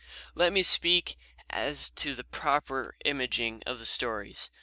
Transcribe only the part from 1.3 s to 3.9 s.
as to the proper imaging of the